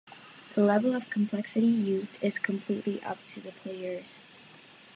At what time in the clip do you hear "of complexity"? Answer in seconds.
0.95-1.67